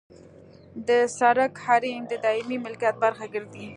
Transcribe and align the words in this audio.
د 0.87 0.89
سرک 1.17 1.53
حریم 1.65 2.01
د 2.07 2.13
دایمي 2.25 2.57
ملکیت 2.65 2.95
برخه 3.03 3.25
ګرځي 3.33 3.65